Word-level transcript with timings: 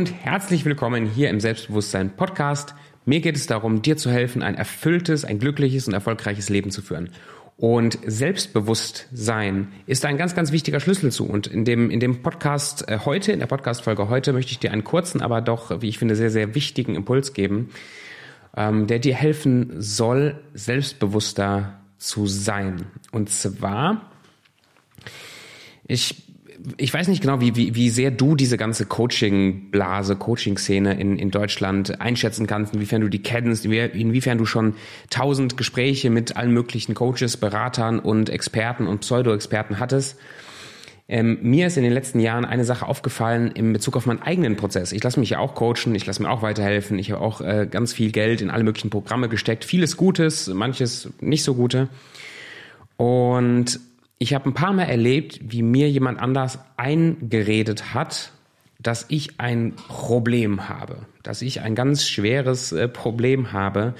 und 0.00 0.24
herzlich 0.24 0.64
willkommen 0.64 1.04
hier 1.04 1.28
im 1.28 1.40
Selbstbewusstsein 1.40 2.16
Podcast. 2.16 2.74
Mir 3.04 3.20
geht 3.20 3.36
es 3.36 3.46
darum, 3.46 3.82
dir 3.82 3.98
zu 3.98 4.10
helfen, 4.10 4.42
ein 4.42 4.54
erfülltes, 4.54 5.26
ein 5.26 5.38
glückliches 5.38 5.88
und 5.88 5.92
erfolgreiches 5.92 6.48
Leben 6.48 6.70
zu 6.70 6.80
führen. 6.80 7.10
Und 7.58 7.98
Selbstbewusstsein 8.06 9.68
ist 9.84 10.06
ein 10.06 10.16
ganz, 10.16 10.34
ganz 10.34 10.52
wichtiger 10.52 10.80
Schlüssel 10.80 11.12
zu. 11.12 11.26
Und 11.26 11.48
in 11.48 11.66
dem, 11.66 11.90
in 11.90 12.00
dem 12.00 12.22
Podcast 12.22 12.88
äh, 12.88 13.00
heute, 13.04 13.32
in 13.32 13.40
der 13.40 13.46
Podcast-Folge 13.46 14.08
heute, 14.08 14.32
möchte 14.32 14.52
ich 14.52 14.58
dir 14.58 14.72
einen 14.72 14.84
kurzen, 14.84 15.20
aber 15.20 15.42
doch, 15.42 15.82
wie 15.82 15.90
ich 15.90 15.98
finde, 15.98 16.16
sehr, 16.16 16.30
sehr 16.30 16.54
wichtigen 16.54 16.94
Impuls 16.94 17.34
geben, 17.34 17.68
ähm, 18.56 18.86
der 18.86 19.00
dir 19.00 19.14
helfen 19.14 19.82
soll, 19.82 20.40
selbstbewusster 20.54 21.78
zu 21.98 22.26
sein. 22.26 22.86
Und 23.12 23.28
zwar, 23.28 24.10
ich 25.86 26.29
ich 26.76 26.92
weiß 26.92 27.08
nicht 27.08 27.22
genau, 27.22 27.40
wie, 27.40 27.56
wie, 27.56 27.74
wie 27.74 27.90
sehr 27.90 28.10
du 28.10 28.34
diese 28.34 28.56
ganze 28.56 28.86
Coaching-Blase, 28.86 30.16
Coaching-Szene 30.16 30.98
in, 30.98 31.16
in 31.16 31.30
Deutschland 31.30 32.00
einschätzen 32.00 32.46
kannst, 32.46 32.74
inwiefern 32.74 33.00
du 33.00 33.08
die 33.08 33.22
kennst, 33.22 33.64
inwiefern 33.64 34.38
du 34.38 34.46
schon 34.46 34.74
tausend 35.10 35.56
Gespräche 35.56 36.10
mit 36.10 36.36
allen 36.36 36.52
möglichen 36.52 36.94
Coaches, 36.94 37.36
Beratern 37.36 37.98
und 37.98 38.30
Experten 38.30 38.86
und 38.86 39.00
Pseudo-Experten 39.00 39.78
hattest. 39.78 40.18
Ähm, 41.08 41.38
mir 41.42 41.66
ist 41.66 41.76
in 41.76 41.82
den 41.82 41.92
letzten 41.92 42.20
Jahren 42.20 42.44
eine 42.44 42.64
Sache 42.64 42.86
aufgefallen 42.86 43.50
in 43.50 43.72
Bezug 43.72 43.96
auf 43.96 44.06
meinen 44.06 44.22
eigenen 44.22 44.56
Prozess. 44.56 44.92
Ich 44.92 45.02
lasse 45.02 45.18
mich 45.18 45.30
ja 45.30 45.40
auch 45.40 45.56
coachen, 45.56 45.92
ich 45.94 46.06
lasse 46.06 46.22
mir 46.22 46.30
auch 46.30 46.42
weiterhelfen, 46.42 47.00
ich 47.00 47.10
habe 47.10 47.20
auch 47.20 47.40
äh, 47.40 47.66
ganz 47.68 47.92
viel 47.92 48.12
Geld 48.12 48.40
in 48.40 48.50
alle 48.50 48.62
möglichen 48.62 48.90
Programme 48.90 49.28
gesteckt, 49.28 49.64
vieles 49.64 49.96
Gutes, 49.96 50.46
manches 50.46 51.10
nicht 51.20 51.42
so 51.42 51.54
gute. 51.54 51.88
Und 52.96 53.80
ich 54.22 54.34
habe 54.34 54.50
ein 54.50 54.54
paar 54.54 54.74
Mal 54.74 54.84
erlebt, 54.84 55.40
wie 55.42 55.62
mir 55.62 55.90
jemand 55.90 56.20
anders 56.20 56.58
eingeredet 56.76 57.94
hat, 57.94 58.32
dass 58.78 59.06
ich 59.08 59.40
ein 59.40 59.72
Problem 59.88 60.68
habe, 60.68 60.98
dass 61.22 61.40
ich 61.40 61.62
ein 61.62 61.74
ganz 61.74 62.06
schweres 62.06 62.70
äh, 62.72 62.86
Problem 62.86 63.52
habe 63.52 63.94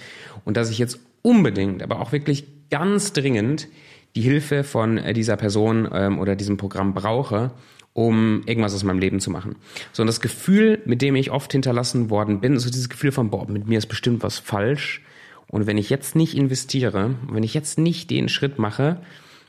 und 0.44 0.58
dass 0.58 0.70
ich 0.70 0.78
jetzt 0.78 1.00
unbedingt, 1.22 1.82
aber 1.82 2.00
auch 2.00 2.12
wirklich 2.12 2.44
ganz 2.68 3.14
dringend 3.14 3.68
die 4.14 4.20
Hilfe 4.20 4.62
von 4.62 4.98
äh, 4.98 5.14
dieser 5.14 5.38
Person 5.38 5.88
ähm, 5.90 6.18
oder 6.18 6.36
diesem 6.36 6.58
Programm 6.58 6.92
brauche, 6.92 7.52
um 7.94 8.42
irgendwas 8.44 8.74
aus 8.74 8.84
meinem 8.84 8.98
Leben 8.98 9.20
zu 9.20 9.30
machen. 9.30 9.56
So, 9.92 10.02
und 10.02 10.06
das 10.06 10.20
Gefühl, 10.20 10.82
mit 10.84 11.00
dem 11.00 11.16
ich 11.16 11.30
oft 11.30 11.50
hinterlassen 11.50 12.10
worden 12.10 12.40
bin, 12.40 12.58
so 12.58 12.68
dieses 12.68 12.90
Gefühl 12.90 13.12
von, 13.12 13.30
boah, 13.30 13.48
mit 13.48 13.66
mir 13.66 13.78
ist 13.78 13.86
bestimmt 13.86 14.22
was 14.22 14.38
falsch. 14.38 15.02
Und 15.46 15.66
wenn 15.66 15.78
ich 15.78 15.88
jetzt 15.88 16.14
nicht 16.14 16.36
investiere, 16.36 17.14
wenn 17.30 17.42
ich 17.42 17.55
jetzt 17.55 17.78
nicht 17.78 18.10
den 18.10 18.28
Schritt 18.28 18.58
mache, 18.58 19.00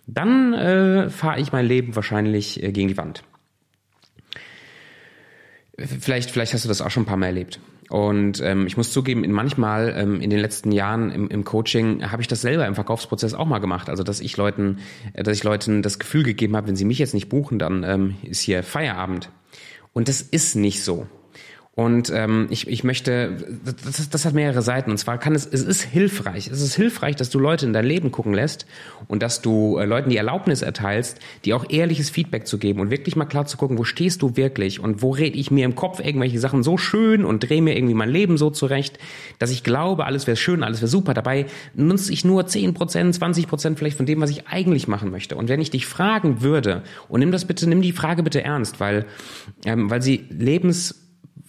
dann 0.07 0.53
äh, 0.53 1.09
fahre 1.09 1.39
ich 1.39 1.52
mein 1.52 1.66
Leben 1.66 1.95
wahrscheinlich 1.95 2.61
äh, 2.61 2.71
gegen 2.71 2.88
die 2.88 2.97
Wand. 2.97 3.23
Vielleicht, 5.77 6.31
vielleicht 6.31 6.53
hast 6.53 6.66
du 6.66 6.69
das 6.69 6.81
auch 6.81 6.91
schon 6.91 7.03
ein 7.03 7.07
paar 7.07 7.17
Mal 7.17 7.27
erlebt. 7.27 7.59
Und 7.89 8.39
ähm, 8.39 8.67
ich 8.67 8.77
muss 8.77 8.94
zugeben, 8.94 9.25
in 9.25 9.33
manchmal 9.33 9.94
ähm, 9.97 10.22
in 10.22 10.29
den 10.29 10.39
letzten 10.39 10.72
Jahren 10.72 11.11
im, 11.11 11.27
im 11.27 11.44
Coaching 11.44 12.09
habe 12.09 12.22
ich 12.22 12.29
das 12.29 12.39
selber 12.39 12.66
im 12.66 12.73
Verkaufsprozess 12.73 13.33
auch 13.33 13.45
mal 13.45 13.59
gemacht. 13.59 13.89
Also 13.89 14.03
dass 14.03 14.22
ich 14.22 14.38
Leuten, 14.38 14.79
äh, 15.13 15.23
dass 15.23 15.35
ich 15.35 15.44
Leuten 15.44 15.81
das 15.81 15.99
Gefühl 15.99 16.23
gegeben 16.23 16.55
habe, 16.55 16.67
wenn 16.67 16.77
sie 16.77 16.85
mich 16.85 16.99
jetzt 16.99 17.13
nicht 17.13 17.27
buchen, 17.27 17.59
dann 17.59 17.83
ähm, 17.83 18.16
ist 18.23 18.41
hier 18.41 18.63
Feierabend. 18.63 19.29
Und 19.91 20.07
das 20.07 20.22
ist 20.22 20.55
nicht 20.55 20.83
so. 20.83 21.07
Und 21.73 22.11
ähm, 22.14 22.47
ich, 22.50 22.67
ich 22.67 22.83
möchte, 22.83 23.38
das, 23.86 24.09
das 24.09 24.25
hat 24.25 24.33
mehrere 24.33 24.61
Seiten. 24.61 24.91
Und 24.91 24.97
zwar 24.97 25.17
kann 25.17 25.33
es, 25.33 25.45
es 25.45 25.64
ist 25.64 25.81
hilfreich. 25.81 26.50
Es 26.52 26.59
ist 26.59 26.75
hilfreich, 26.75 27.16
dass 27.16 27.30
du 27.30 27.39
Leute 27.39 27.66
in 27.66 27.72
dein 27.72 27.86
Leben 27.86 28.11
gucken 28.11 28.33
lässt 28.33 28.66
und 29.08 29.23
dass 29.23 29.41
du 29.41 29.78
äh, 29.78 29.86
Leuten 29.86 30.09
die 30.09 30.18
Erlaubnis 30.18 30.63
erteilst, 30.63 31.19
die 31.46 31.53
auch 31.53 31.69
ehrliches 31.69 32.09
Feedback 32.09 32.46
zu 32.46 32.57
geben 32.57 32.81
und 32.81 32.91
wirklich 32.91 33.16
mal 33.16 33.23
klar 33.23 33.46
zu 33.46 33.56
gucken, 33.56 33.78
wo 33.78 33.85
stehst 33.85 34.22
du 34.22 34.35
wirklich 34.35 34.81
und 34.81 35.01
wo 35.01 35.12
rede 35.12 35.38
ich 35.38 35.50
mir 35.50 35.63
im 35.63 35.75
Kopf 35.75 36.01
irgendwelche 36.01 36.40
Sachen 36.40 36.62
so 36.62 36.78
schön 36.78 37.23
und 37.23 37.50
drehe 37.50 37.62
mir 37.62 37.78
irgendwie 37.78 37.94
mein 37.96 38.09
Leben 38.09 38.38
so 38.38 38.50
zurecht, 38.50 39.00
dass 39.40 39.50
ich 39.50 39.63
glaube, 39.63 40.06
alles 40.06 40.28
wäre 40.28 40.35
schön, 40.35 40.63
alles 40.63 40.81
wäre 40.81 40.90
super. 40.90 41.13
Dabei 41.13 41.46
nutze 41.73 42.12
ich 42.12 42.25
nur 42.25 42.44
10%, 42.44 42.75
20% 43.17 43.78
vielleicht 43.78 43.96
von 43.96 44.06
dem, 44.06 44.19
was 44.19 44.29
ich 44.29 44.46
eigentlich 44.46 44.90
machen 44.90 45.09
möchte. 45.09 45.38
Und 45.38 45.47
wenn 45.47 45.62
ich 45.62 45.69
dich 45.69 45.85
fragen 45.85 46.41
würde, 46.41 46.84
und 47.07 47.22
nimm 47.22 47.31
das 47.31 47.46
bitte, 47.46 47.67
nimm 47.69 47.81
die 47.81 47.94
Frage 47.94 48.23
bitte 48.23 48.44
ernst, 48.44 48.81
weil, 48.81 49.06
ähm, 49.66 49.90
weil 49.90 50.01
sie 50.01 50.25
lebens 50.29 51.01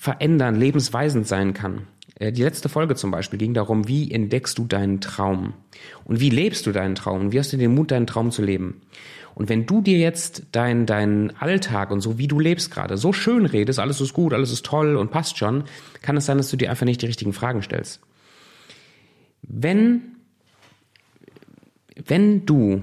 verändern, 0.03 0.57
lebensweisend 0.57 1.29
sein 1.29 1.55
kann. 1.55 1.87
Äh, 2.17 2.33
die 2.33 2.43
letzte 2.43 2.69
Folge 2.69 2.97
zum 2.97 3.13
Beispiel 3.13 3.39
ging 3.39 3.55
darum, 3.55 3.87
wie 3.87 4.11
entdeckst 4.11 4.59
du 4.59 4.65
deinen 4.65 5.01
Traum 5.01 5.55
und 6.03 6.19
wie 6.19 6.29
lebst 6.29 6.67
du 6.67 6.73
deinen 6.73 6.97
Traum 6.97 7.21
und 7.21 7.33
wie 7.33 7.39
hast 7.39 7.53
du 7.53 7.57
den 7.57 7.73
Mut, 7.77 7.93
deinen 7.93 8.09
Traum 8.09 8.33
zu 8.33 8.43
leben. 8.43 8.83
Und 9.37 9.49
wenn 9.49 9.65
du 9.65 9.81
dir 9.81 9.99
jetzt 9.99 10.43
deinen 10.51 10.87
dein 10.87 11.33
Alltag 11.39 11.93
und 11.93 12.01
so, 12.01 12.19
wie 12.19 12.27
du 12.27 12.41
lebst 12.41 12.73
gerade, 12.73 12.97
so 12.97 13.13
schön 13.13 13.47
redest, 13.47 13.79
alles 13.79 14.01
ist 14.01 14.13
gut, 14.13 14.33
alles 14.33 14.51
ist 14.51 14.67
toll 14.67 14.97
und 14.97 15.13
passt 15.13 15.39
schon, 15.39 15.63
kann 16.01 16.17
es 16.17 16.27
sein, 16.27 16.37
dass 16.37 16.51
du 16.51 16.57
dir 16.57 16.71
einfach 16.71 16.85
nicht 16.85 17.01
die 17.01 17.07
richtigen 17.07 17.33
Fragen 17.33 17.63
stellst. 17.63 18.01
Wenn, 19.43 20.17
wenn 21.95 22.45
du 22.45 22.83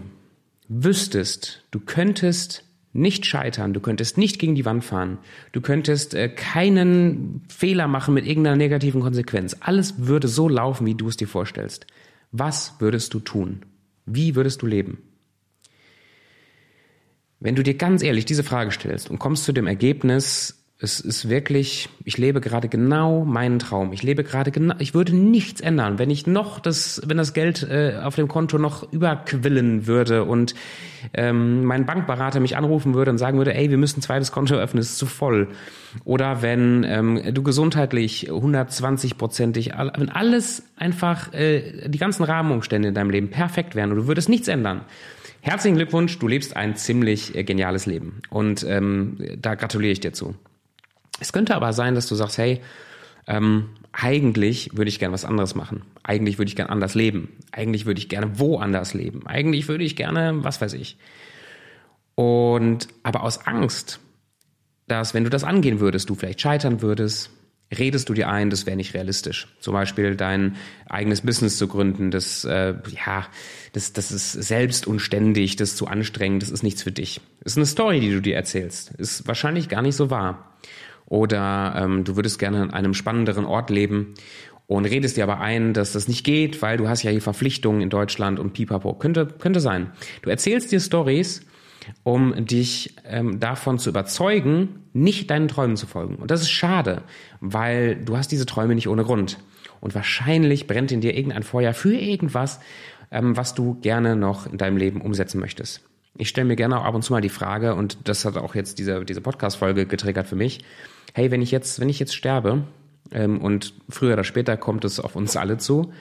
wüsstest, 0.70 1.66
du 1.72 1.82
könntest 1.82 2.64
nicht 2.92 3.26
scheitern, 3.26 3.74
du 3.74 3.80
könntest 3.80 4.18
nicht 4.18 4.40
gegen 4.40 4.56
die 4.56 4.66
Wand 4.66 4.84
fahren, 4.84 5.20
du 5.52 5.62
könntest 5.62 6.14
äh, 6.14 6.30
keinen 6.30 7.44
Fehler 7.48 7.88
machen 7.88 8.14
mit 8.14 8.26
irgendeiner 8.26 8.56
negativen 8.56 9.02
Konsequenz. 9.02 9.56
Alles 9.60 10.08
würde 10.08 10.28
so 10.28 10.50
laufen, 10.50 10.86
wie 10.86 10.96
du 10.96 11.08
es 11.08 11.18
dir 11.18 11.28
vorstellst. 11.28 11.86
Was 12.32 12.76
würdest 12.80 13.14
du 13.14 13.20
tun? 13.20 13.66
Wie 14.06 14.36
würdest 14.36 14.62
du 14.62 14.66
leben? 14.66 15.00
Wenn 17.40 17.56
du 17.56 17.64
dir 17.64 17.76
ganz 17.76 18.04
ehrlich 18.04 18.26
diese 18.26 18.44
Frage 18.44 18.72
stellst 18.72 19.10
und 19.10 19.20
kommst 19.20 19.46
zu 19.46 19.54
dem 19.54 19.68
Ergebnis, 19.68 20.60
es 20.82 21.02
ist 21.02 21.28
wirklich, 21.28 21.90
ich 22.06 22.18
lebe 22.18 22.40
gerade 22.40 22.70
genau 22.70 23.26
meinen 23.26 23.60
Traum. 23.60 23.92
Ich 23.92 24.02
lebe 24.02 24.24
gerade 24.24 24.50
genau, 24.50 24.76
ich 24.80 24.94
würde 24.94 25.14
nichts 25.14 25.60
ändern, 25.60 26.00
wenn 26.00 26.10
ich 26.10 26.26
noch 26.26 26.62
das, 26.62 27.02
wenn 27.06 27.18
das 27.18 27.34
Geld 27.34 27.64
äh, 27.70 28.00
auf 28.02 28.16
dem 28.16 28.30
Konto 28.30 28.58
noch 28.58 28.90
überquillen 28.94 29.88
würde 29.88 30.24
und 30.24 30.56
ähm, 31.14 31.66
mein 31.66 31.86
Bankberater 31.86 32.40
mich 32.40 32.56
anrufen 32.56 32.94
würde 32.94 33.12
und 33.12 33.18
sagen 33.18 33.38
würde, 33.38 33.54
ey, 33.56 33.70
wir 33.70 33.78
müssen 33.78 34.00
ein 34.00 34.04
zweites 34.04 34.32
Konto 34.32 34.56
öffnen, 34.56 34.80
es 34.80 34.92
ist 34.92 35.00
zu 35.00 35.06
voll. 35.06 35.50
Oder 36.06 36.42
wenn 36.42 36.86
ähm, 36.86 37.34
du 37.34 37.44
gesundheitlich 37.44 38.30
120-prozentig, 38.30 39.74
wenn 39.98 40.10
alles 40.10 40.64
einfach, 40.78 41.34
äh, 41.34 41.90
die 41.90 41.98
ganzen 41.98 42.24
Rahmenumstände 42.24 42.88
in 42.88 42.94
deinem 42.94 43.10
Leben 43.10 43.30
perfekt 43.30 43.76
wären 43.76 43.92
und 43.92 43.98
du 43.98 44.08
würdest 44.08 44.30
nichts 44.30 44.48
ändern. 44.48 44.86
Herzlichen 45.42 45.76
Glückwunsch, 45.76 46.18
du 46.20 46.28
lebst 46.30 46.56
ein 46.56 46.78
ziemlich 46.78 47.36
äh, 47.36 47.44
geniales 47.44 47.86
Leben. 47.86 48.22
Und 48.30 48.66
ähm, 48.66 49.18
da 49.42 49.56
gratuliere 49.56 49.92
ich 49.92 50.00
dir 50.00 50.14
zu. 50.14 50.36
Es 51.20 51.34
könnte 51.34 51.56
aber 51.56 51.74
sein, 51.74 51.96
dass 51.96 52.08
du 52.08 52.16
sagst, 52.16 52.38
hey, 52.38 52.62
ähm, 53.28 53.70
eigentlich 53.92 54.76
würde 54.76 54.90
ich 54.90 55.00
gerne 55.00 55.14
was 55.14 55.26
anderes 55.26 55.56
machen. 55.56 55.84
Eigentlich 56.04 56.38
würde 56.38 56.50
ich 56.50 56.56
gerne 56.56 56.72
anders 56.72 56.96
leben. 56.96 57.30
Eigentlich 57.52 57.86
würde 57.86 58.00
ich 58.00 58.10
gerne 58.10 58.40
woanders 58.40 58.94
leben. 58.94 59.26
Eigentlich 59.28 59.68
würde 59.68 59.84
ich 59.84 59.96
gerne, 59.96 60.44
was 60.44 60.62
weiß 60.62 60.74
ich. 60.74 60.98
Und 62.16 62.88
aber 63.04 63.24
aus 63.24 63.46
Angst, 63.46 64.00
dass 64.88 65.14
wenn 65.14 65.24
du 65.24 65.30
das 65.30 65.44
angehen 65.44 65.80
würdest, 65.80 66.10
du 66.10 66.16
vielleicht 66.16 66.42
scheitern 66.42 66.82
würdest, 66.82 67.32
redest 67.78 68.10
du 68.10 68.14
dir 68.14 68.30
ein, 68.30 68.50
das 68.50 68.66
wäre 68.66 68.76
nicht 68.76 68.96
realistisch. 68.96 69.48
Zum 69.60 69.74
Beispiel 69.74 70.16
dein 70.16 70.56
eigenes 70.88 71.22
Business 71.22 71.58
zu 71.58 71.68
gründen, 71.68 72.10
das 72.10 72.44
äh, 72.44 72.74
ja, 73.06 73.28
das, 73.74 73.94
das 73.94 74.12
ist 74.12 74.34
selbst 74.34 74.88
und 74.88 75.00
ständig, 75.00 75.56
das 75.56 75.70
ist 75.70 75.78
zu 75.78 75.88
anstrengend, 75.88 76.42
das 76.42 76.50
ist 76.50 76.64
nichts 76.64 76.82
für 76.82 76.92
dich. 76.92 77.22
Ist 77.46 77.58
eine 77.58 77.68
Story, 77.68 78.00
die 78.00 78.12
du 78.12 78.22
dir 78.22 78.36
erzählst. 78.36 78.92
Ist 78.96 79.28
wahrscheinlich 79.28 79.70
gar 79.70 79.84
nicht 79.84 79.96
so 79.96 80.10
wahr 80.10 80.58
oder 81.10 81.74
ähm, 81.76 82.04
du 82.04 82.16
würdest 82.16 82.40
gerne 82.40 82.62
an 82.62 82.72
einem 82.72 82.94
spannenderen 82.94 83.46
Ort 83.46 83.70
leben 83.70 84.14
und 84.68 84.86
redest 84.86 85.18
dir 85.18 85.24
aber 85.24 85.40
ein, 85.40 85.74
dass 85.74 85.94
das 85.94 86.08
nicht 86.08 86.24
geht, 86.24 86.62
weil 86.62 86.78
du 86.78 86.88
hast 86.88 87.02
ja 87.02 87.10
hier 87.10 87.22
Verpflichtungen 87.22 87.82
in 87.82 87.90
Deutschland 87.90 88.40
und 88.40 88.54
pipapo. 88.54 88.94
Könnte, 88.94 89.26
könnte 89.26 89.60
sein. 89.60 89.92
Du 90.22 90.30
erzählst 90.30 90.72
dir 90.72 90.80
Stories, 90.80 91.46
um 92.04 92.46
dich 92.46 92.96
ähm, 93.04 93.40
davon 93.40 93.80
zu 93.80 93.90
überzeugen, 93.90 94.84
nicht 94.94 95.32
deinen 95.32 95.48
Träumen 95.48 95.76
zu 95.76 95.88
folgen. 95.88 96.16
Und 96.18 96.30
das 96.30 96.42
ist 96.42 96.52
schade, 96.52 97.02
weil 97.42 97.96
du 97.96 98.16
hast 98.16 98.32
diese 98.32 98.46
Träume 98.46 98.76
nicht 98.76 98.88
ohne 98.88 99.04
Grund. 99.04 99.40
Und 99.82 99.96
wahrscheinlich 99.96 100.68
brennt 100.68 100.92
in 100.92 101.02
dir 101.02 101.16
irgendein 101.16 101.44
Feuer 101.44 101.74
für 101.74 101.96
irgendwas, 101.96 102.60
ähm, 103.10 103.36
was 103.36 103.56
du 103.56 103.80
gerne 103.82 104.16
noch 104.16 104.46
in 104.46 104.60
deinem 104.60 104.78
Leben 104.78 105.02
umsetzen 105.02 105.40
möchtest. 105.40 105.89
Ich 106.20 106.28
stelle 106.28 106.46
mir 106.46 106.58
gerne 106.58 106.78
auch 106.78 106.84
ab 106.84 106.96
und 106.96 107.02
zu 107.02 107.14
mal 107.14 107.22
die 107.22 107.30
Frage, 107.30 107.76
und 107.76 107.98
das 108.04 108.26
hat 108.26 108.36
auch 108.36 108.54
jetzt 108.54 108.78
diese, 108.78 109.06
diese 109.06 109.22
Podcast-Folge 109.22 109.86
getriggert 109.86 110.28
für 110.28 110.36
mich, 110.36 110.66
hey, 111.14 111.32
wenn 111.32 111.42
ich 111.42 111.50
jetzt, 111.50 111.80
wenn 111.80 111.88
ich 111.88 111.98
jetzt 111.98 112.14
sterbe, 112.14 112.64
ähm, 113.12 113.40
und 113.40 113.74
früher 113.88 114.14
oder 114.14 114.26
später 114.26 114.58
kommt 114.58 114.84
es 114.84 115.00
auf 115.00 115.16
uns 115.16 115.38
alle 115.38 115.58
zu, 115.58 115.94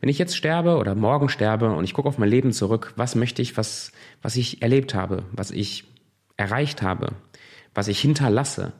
wenn 0.00 0.08
ich 0.08 0.18
jetzt 0.18 0.36
sterbe 0.36 0.76
oder 0.76 0.96
morgen 0.96 1.28
sterbe 1.28 1.70
und 1.70 1.84
ich 1.84 1.94
gucke 1.94 2.08
auf 2.08 2.18
mein 2.18 2.28
Leben 2.28 2.52
zurück, 2.52 2.92
was 2.96 3.14
möchte 3.14 3.42
ich, 3.42 3.56
was, 3.56 3.92
was 4.22 4.34
ich 4.34 4.60
erlebt 4.60 4.94
habe, 4.94 5.22
was 5.30 5.52
ich 5.52 5.84
erreicht 6.36 6.82
habe, 6.82 7.12
was 7.72 7.86
ich 7.86 8.00
hinterlasse? 8.00 8.72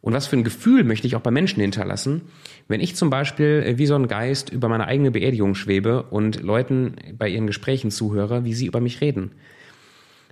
Und 0.00 0.14
was 0.14 0.28
für 0.28 0.36
ein 0.36 0.44
Gefühl 0.44 0.84
möchte 0.84 1.08
ich 1.08 1.16
auch 1.16 1.20
bei 1.20 1.32
Menschen 1.32 1.60
hinterlassen, 1.60 2.22
wenn 2.68 2.80
ich 2.80 2.94
zum 2.94 3.10
Beispiel 3.10 3.64
äh, 3.66 3.78
wie 3.78 3.86
so 3.86 3.96
ein 3.96 4.06
Geist 4.06 4.50
über 4.50 4.68
meine 4.68 4.86
eigene 4.86 5.10
Beerdigung 5.10 5.56
schwebe 5.56 6.04
und 6.04 6.40
Leuten 6.40 6.94
bei 7.18 7.28
ihren 7.28 7.48
Gesprächen 7.48 7.90
zuhöre, 7.90 8.44
wie 8.44 8.54
sie 8.54 8.66
über 8.66 8.80
mich 8.80 9.00
reden? 9.00 9.32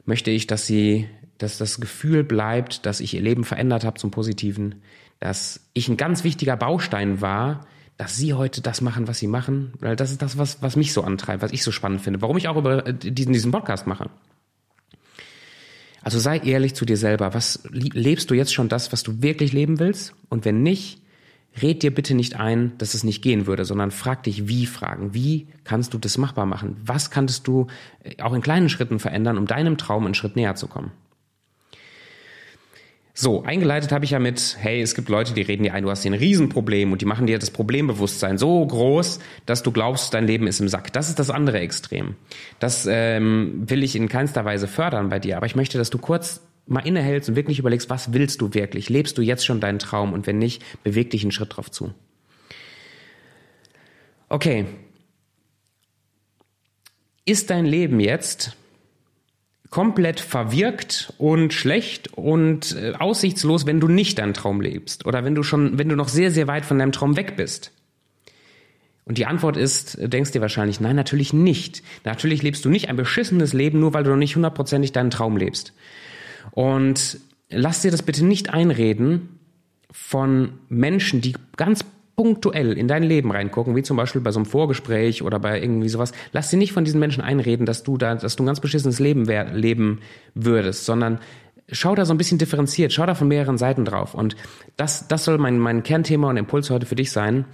Möchte 0.08 0.31
ich, 0.31 0.46
dass 0.46 0.66
sie 0.66 1.06
dass 1.37 1.56
das 1.56 1.81
Gefühl 1.81 2.25
bleibt, 2.25 2.84
dass 2.84 3.00
ich 3.00 3.14
ihr 3.14 3.20
Leben 3.20 3.44
verändert 3.44 3.84
habe 3.84 3.99
zum 3.99 4.10
Positiven, 4.10 4.82
dass 5.20 5.60
ich 5.72 5.88
ein 5.88 5.96
ganz 5.96 6.25
wichtiger 6.25 6.56
Baustein 6.56 7.20
war, 7.20 7.66
dass 7.96 8.16
sie 8.16 8.34
heute 8.34 8.60
das 8.60 8.81
machen, 8.81 9.06
was 9.06 9.19
sie 9.19 9.26
machen, 9.26 9.72
weil 9.81 9.96
das 9.96 10.10
ist 10.10 10.22
das, 10.22 10.38
was, 10.38 10.62
was 10.62 10.76
mich 10.76 10.93
so 10.93 11.02
antreibt, 11.02 11.43
was 11.43 11.52
ich 11.52 11.62
so 11.62 11.72
spannend 11.72 12.00
finde, 12.00 12.22
warum 12.22 12.37
ich 12.37 12.49
auch 12.49 12.56
über 12.56 12.87
äh, 12.87 12.94
diesen, 12.94 13.32
diesen 13.32 13.52
Podcast 13.52 13.87
mache. 13.87 14.10
Also 16.02 16.19
sei 16.19 16.38
ehrlich 16.38 16.75
zu 16.75 16.84
dir 16.84 16.96
selber. 16.96 17.34
Was 17.34 17.61
lebst 17.70 18.31
du 18.31 18.34
jetzt 18.34 18.54
schon 18.54 18.69
das, 18.69 18.93
was 18.93 19.02
du 19.02 19.20
wirklich 19.22 19.52
leben 19.52 19.78
willst? 19.78 20.14
Und 20.31 20.44
wenn 20.46 20.62
nicht, 20.62 21.02
red 21.61 21.83
dir 21.83 21.95
bitte 21.95 22.15
nicht 22.15 22.37
ein, 22.37 22.73
dass 22.79 22.95
es 22.95 23.05
nicht 23.05 23.23
gehen 23.23 23.47
würde, 23.47 23.65
sondern 23.65 23.91
frag 23.91 24.23
dich, 24.23 24.49
wie 24.49 24.67
fragen. 24.67 25.15
Wie 25.15 25.49
kannst 25.65 25.95
du 25.95 25.99
das 25.99 26.19
machbar 26.19 26.47
machen? 26.47 26.77
Was 26.85 27.11
kannst 27.11 27.47
du 27.47 27.67
äh, 28.03 28.23
auch 28.23 28.33
in 28.33 28.43
kleinen 28.43 28.69
Schritten 28.69 28.99
verändern, 28.99 29.39
um 29.39 29.47
deinem 29.47 29.79
Traum 29.79 30.05
einen 30.05 30.15
Schritt 30.15 30.37
näher 30.37 30.55
zu 30.55 30.69
kommen? 30.69 30.93
So, 33.21 33.43
eingeleitet 33.43 33.91
habe 33.91 34.05
ich 34.05 34.12
ja 34.12 34.21
mit, 34.21 34.56
hey, 34.61 34.81
es 34.81 34.95
gibt 34.95 35.09
Leute, 35.09 35.35
die 35.35 35.43
reden 35.43 35.65
dir 35.65 35.75
ein, 35.75 35.83
du 35.83 35.91
hast 35.91 36.03
hier 36.03 36.12
ein 36.12 36.19
Riesenproblem 36.19 36.93
und 36.93 37.00
die 37.00 37.05
machen 37.05 37.27
dir 37.27 37.41
das 37.41 37.50
Problembewusstsein 37.50 38.39
so 38.39 38.65
groß, 38.65 39.19
dass 39.45 39.65
du 39.65 39.73
glaubst, 39.73 40.15
dein 40.15 40.25
Leben 40.25 40.47
ist 40.47 40.61
im 40.61 40.69
Sack. 40.69 40.93
Das 40.93 41.09
ist 41.09 41.19
das 41.19 41.29
andere 41.29 41.59
Extrem. 41.59 42.15
Das 42.61 42.87
ähm, 42.89 43.65
will 43.67 43.83
ich 43.83 43.97
in 43.97 44.09
keinster 44.09 44.45
Weise 44.45 44.69
fördern 44.69 45.09
bei 45.09 45.19
dir, 45.19 45.37
aber 45.37 45.47
ich 45.47 45.56
möchte, 45.56 45.79
dass 45.79 45.91
du 45.91 45.99
kurz 45.99 46.43
mal 46.69 46.87
innehältst 46.87 47.29
und 47.29 47.37
wirklich 47.37 47.59
überlegst, 47.59 47.91
was 47.91 48.12
willst 48.12 48.41
du 48.41 48.55
wirklich? 48.55 48.88
Lebst 48.88 49.19
du 49.19 49.23
jetzt 49.23 49.44
schon 49.44 49.61
deinen 49.61 49.79
Traum? 49.79 50.12
Und 50.12 50.26
wenn 50.26 50.38
nicht, 50.38 50.62
beweg 50.85 51.11
dich 51.11 51.23
einen 51.23 51.32
Schritt 51.32 51.56
drauf 51.56 51.70
zu. 51.70 51.93
Okay. 54.29 54.67
Ist 57.25 57.50
dein 57.50 57.67
Leben 57.67 58.00
jetzt 58.00 58.56
komplett 59.70 60.20
verwirkt 60.20 61.12
und 61.19 61.53
schlecht 61.53 62.12
und 62.15 62.75
äh, 62.76 62.94
aussichtslos, 62.99 63.67
wenn 63.67 63.81
du 63.81 63.88
nicht 63.88 64.19
deinen 64.19 64.32
Traum 64.32 64.61
lebst 64.61 65.05
oder 65.05 65.25
wenn 65.25 65.35
du 65.35 65.43
schon, 65.43 65.79
wenn 65.79 65.88
du 65.88 65.97
noch 65.97 66.09
sehr, 66.09 66.31
sehr 66.31 66.47
weit 66.47 66.64
von 66.64 66.79
deinem 66.79 66.93
Traum 66.93 67.17
weg 67.17 67.37
bist? 67.37 67.73
Und 69.05 69.19
die 69.19 69.26
Antwort 69.26 69.56
ist, 69.56 69.94
äh, 69.97 70.09
denkst 70.09 70.32
dir 70.32 70.41
wahrscheinlich, 70.41 70.81
nein, 70.81 70.97
natürlich 70.97 71.32
nicht. 71.32 71.82
Natürlich 72.05 72.43
lebst 72.43 72.64
du 72.64 72.71
nicht 72.71 72.88
ein 72.88 72.97
beschissenes 72.97 73.53
Leben, 73.53 73.81
nur 73.81 73.93
weil 73.94 74.05
du 74.05 74.11
noch 74.11 74.17
nicht 74.17 74.37
hundertprozentig 74.37 74.93
deinen 74.93 75.11
Traum 75.11 75.37
lebst. 75.37 75.73
Und 76.53 77.19
lass 77.50 77.83
dir 77.83 77.91
das 77.91 78.03
bitte 78.03 78.25
nicht 78.25 78.53
einreden 78.53 79.39
von 79.91 80.53
Menschen, 80.69 81.21
die 81.21 81.35
ganz 81.56 81.85
punktuell 82.17 82.77
in 82.77 82.89
dein 82.89 83.05
Leben 83.05 83.31
reingucken, 83.31 83.77
wie 83.77 83.85
zum 83.85 83.97
Beispiel 83.97 84.21
bei 84.21 84.33
so 84.33 84.41
einem 84.41 84.47
Vorgespräch 84.47 85.23
oder 85.23 85.39
bei 85.39 85.61
irgendwie 85.61 85.89
sowas, 85.89 86.12
lass 86.33 86.50
dir 86.50 86.56
nicht 86.56 86.73
von 86.73 86.85
diesen 86.85 86.99
Menschen 86.99 87.23
einreden, 87.23 87.65
dass 87.65 87.85
du 87.85 87.97
da, 87.97 88.17
dass 88.17 88.35
du 88.35 88.43
ein 88.43 88.47
ganz 88.47 88.59
beschissenes 88.59 88.99
Leben 88.99 89.29
wär, 89.29 89.53
leben 89.53 90.00
würdest, 90.35 90.85
sondern 90.85 91.21
schau 91.71 91.95
da 91.95 92.05
so 92.05 92.12
ein 92.12 92.19
bisschen 92.19 92.39
differenziert, 92.39 92.93
schau 92.93 93.06
da 93.06 93.15
von 93.15 93.29
mehreren 93.29 93.56
Seiten 93.56 93.85
drauf. 93.85 94.15
Und 94.15 94.37
das, 94.77 95.06
das 95.06 95.25
soll 95.25 95.39
mein, 95.39 95.59
mein 95.59 95.85
Kernthema 95.85 96.29
und 96.29 96.37
Impuls 96.37 96.71
heute 96.71 96.87
für 96.87 96.97
dich 96.97 97.12
sein. 97.12 97.45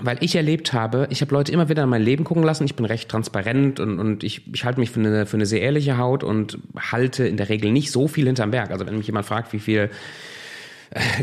Weil 0.00 0.18
ich 0.20 0.36
erlebt 0.36 0.72
habe, 0.72 1.08
ich 1.10 1.20
habe 1.20 1.34
Leute 1.34 1.50
immer 1.50 1.68
wieder 1.68 1.82
in 1.82 1.88
mein 1.88 2.02
Leben 2.02 2.24
gucken 2.24 2.44
lassen. 2.44 2.64
Ich 2.64 2.76
bin 2.76 2.84
recht 2.84 3.08
transparent 3.08 3.80
und, 3.80 3.98
und 3.98 4.22
ich, 4.22 4.42
ich 4.52 4.64
halte 4.64 4.78
mich 4.78 4.90
für 4.90 5.00
eine, 5.00 5.26
für 5.26 5.36
eine 5.36 5.46
sehr 5.46 5.60
ehrliche 5.60 5.98
Haut 5.98 6.22
und 6.22 6.58
halte 6.76 7.26
in 7.26 7.36
der 7.36 7.48
Regel 7.48 7.72
nicht 7.72 7.90
so 7.90 8.06
viel 8.06 8.26
hinterm 8.26 8.50
Berg. 8.50 8.70
Also 8.70 8.86
wenn 8.86 8.96
mich 8.96 9.06
jemand 9.06 9.26
fragt, 9.26 9.52
wie 9.52 9.58
viel 9.58 9.90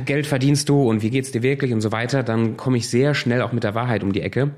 Geld 0.06 0.28
verdienst 0.28 0.70
du 0.70 0.88
und 0.88 1.02
wie 1.02 1.10
geht's 1.10 1.32
dir 1.32 1.42
wirklich 1.42 1.74
und 1.74 1.82
so 1.82 1.92
weiter, 1.92 2.24
dann 2.24 2.58
komme 2.58 2.78
ich 2.78 2.90
sehr 2.90 3.14
schnell 3.14 3.42
auch 3.42 3.52
mit 3.52 3.64
der 3.64 3.76
Wahrheit 3.76 4.04
um 4.04 4.14
die 4.14 4.22
Ecke 4.22 4.52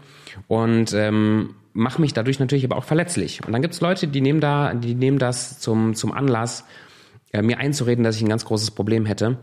und 0.47 0.93
ähm, 0.93 1.55
mache 1.73 2.01
mich 2.01 2.13
dadurch 2.13 2.39
natürlich 2.39 2.65
aber 2.65 2.75
auch 2.75 2.83
verletzlich. 2.83 3.45
Und 3.45 3.53
dann 3.53 3.61
gibt's 3.61 3.81
Leute, 3.81 4.07
die 4.07 4.21
nehmen 4.21 4.41
da, 4.41 4.73
die 4.73 4.95
nehmen 4.95 5.19
das 5.19 5.59
zum 5.59 5.95
zum 5.95 6.11
Anlass, 6.11 6.65
äh, 7.31 7.41
mir 7.41 7.59
einzureden, 7.59 8.03
dass 8.03 8.17
ich 8.17 8.21
ein 8.21 8.29
ganz 8.29 8.45
großes 8.45 8.71
Problem 8.71 9.05
hätte 9.05 9.37